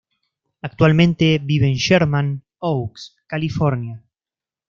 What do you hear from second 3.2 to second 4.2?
California.